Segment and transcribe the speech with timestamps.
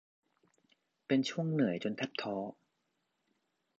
[1.07, 2.35] เป็นช่วงเหนื่อยจนแทบท้อ